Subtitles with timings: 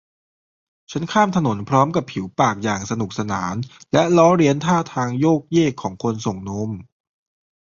[0.91, 3.55] ฉันข้ามถนนพร้อมกับผิวปากอย่างสนุกสาน
[3.93, 6.69] และล้อเลียนท่าทางโยกเยกของคนส่งนม